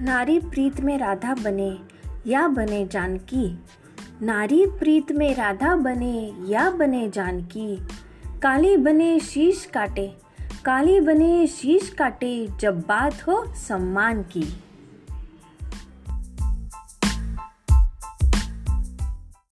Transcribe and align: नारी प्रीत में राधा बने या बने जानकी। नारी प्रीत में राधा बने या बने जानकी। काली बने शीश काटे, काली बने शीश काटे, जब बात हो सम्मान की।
नारी 0.00 0.38
प्रीत 0.38 0.80
में 0.80 0.98
राधा 0.98 1.34
बने 1.34 1.78
या 2.26 2.48
बने 2.48 2.86
जानकी। 2.86 3.64
नारी 4.22 4.66
प्रीत 4.66 5.12
में 5.12 5.34
राधा 5.34 5.76
बने 5.76 6.32
या 6.46 6.70
बने 6.70 7.10
जानकी। 7.10 7.76
काली 8.42 8.76
बने 8.76 9.20
शीश 9.20 9.64
काटे, 9.64 10.14
काली 10.64 11.00
बने 11.00 11.46
शीश 11.46 11.88
काटे, 11.88 12.48
जब 12.60 12.80
बात 12.80 13.28
हो 13.28 13.54
सम्मान 13.54 14.22
की। 14.22 14.60